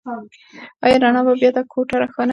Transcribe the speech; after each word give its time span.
ایا 0.85 0.97
رڼا 1.03 1.21
به 1.27 1.33
بيا 1.41 1.49
دا 1.57 1.61
کوټه 1.73 1.95
روښانه 2.01 2.13
کړي؟ 2.15 2.29